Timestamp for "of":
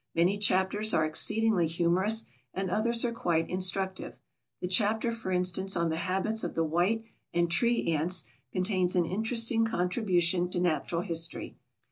6.43-6.55